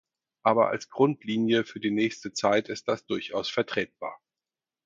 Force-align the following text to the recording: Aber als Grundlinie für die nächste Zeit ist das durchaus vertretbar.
Aber 0.41 0.69
als 0.71 0.89
Grundlinie 0.89 1.63
für 1.63 1.79
die 1.79 1.91
nächste 1.91 2.33
Zeit 2.33 2.69
ist 2.69 2.87
das 2.87 3.05
durchaus 3.05 3.51
vertretbar. 3.51 4.19